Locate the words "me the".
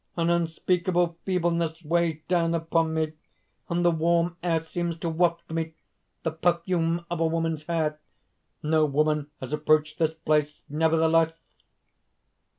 5.51-6.31